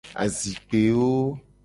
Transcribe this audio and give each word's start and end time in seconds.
Azikpewo. 0.23 1.13